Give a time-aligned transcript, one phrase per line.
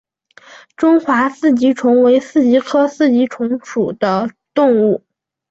[0.75, 5.03] 中华四极虫为四极科四极虫属的动物。